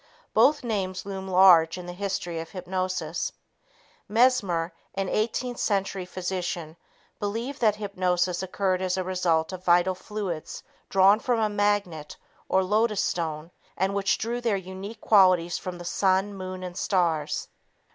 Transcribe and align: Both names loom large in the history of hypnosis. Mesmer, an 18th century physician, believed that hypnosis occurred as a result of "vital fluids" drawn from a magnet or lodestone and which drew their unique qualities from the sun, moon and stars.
Both 0.33 0.63
names 0.63 1.05
loom 1.05 1.27
large 1.27 1.77
in 1.77 1.85
the 1.85 1.93
history 1.93 2.39
of 2.39 2.49
hypnosis. 2.49 3.31
Mesmer, 4.09 4.73
an 4.95 5.07
18th 5.09 5.59
century 5.59 6.05
physician, 6.07 6.75
believed 7.19 7.61
that 7.61 7.75
hypnosis 7.75 8.41
occurred 8.41 8.81
as 8.81 8.97
a 8.97 9.03
result 9.03 9.53
of 9.53 9.63
"vital 9.63 9.93
fluids" 9.93 10.63
drawn 10.89 11.19
from 11.19 11.39
a 11.39 11.49
magnet 11.49 12.17
or 12.49 12.63
lodestone 12.63 13.51
and 13.77 13.93
which 13.93 14.17
drew 14.17 14.41
their 14.41 14.57
unique 14.57 15.01
qualities 15.01 15.59
from 15.59 15.77
the 15.77 15.85
sun, 15.85 16.33
moon 16.33 16.63
and 16.63 16.77
stars. 16.77 17.47